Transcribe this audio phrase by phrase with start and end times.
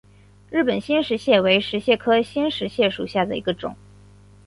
[0.49, 3.75] 日本新石蟹为石蟹科新石蟹属下的一个种。